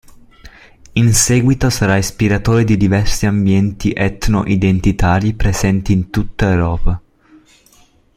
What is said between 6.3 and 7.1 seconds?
Europa.